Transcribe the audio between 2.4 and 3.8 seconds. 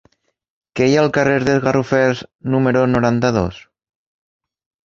número noranta-dos?